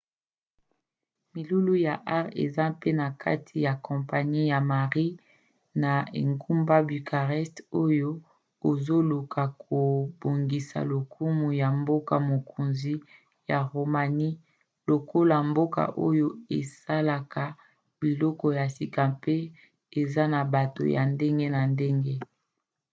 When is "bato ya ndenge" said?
20.53-21.45